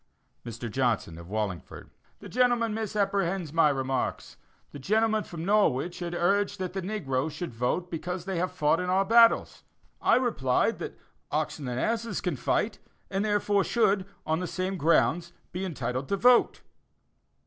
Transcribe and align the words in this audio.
Mr. 0.43 0.67
Johnson, 0.67 1.19
of 1.19 1.29
Wallingford: 1.29 1.91
The 2.21 2.27
gentleman 2.27 2.73
misapprehends 2.73 3.53
my 3.53 3.69
remarks. 3.69 4.35
The 4.71 4.79
gentleman 4.79 5.25
from 5.25 5.45
Norwich 5.45 5.99
had 5.99 6.15
urged 6.15 6.57
that 6.57 6.73
the 6.73 6.81
negro 6.81 7.29
should 7.29 7.53
vote 7.53 7.91
because 7.91 8.25
they 8.25 8.39
have 8.39 8.51
fought 8.51 8.79
in 8.79 8.89
our 8.89 9.05
battles. 9.05 9.63
I 10.01 10.15
replied 10.15 10.79
that 10.79 10.97
oxen 11.29 11.67
and 11.67 11.79
asses 11.79 12.19
can 12.19 12.35
fight, 12.35 12.79
and 13.11 13.23
therefore 13.23 13.63
should, 13.63 14.07
on 14.25 14.39
the 14.39 14.47
same 14.47 14.75
grounds, 14.75 15.33
be 15.51 15.63
entitled 15.63 16.09
to 16.09 16.17
vote. 16.17 16.61